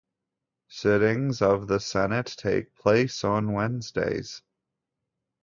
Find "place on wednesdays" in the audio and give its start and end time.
2.73-4.41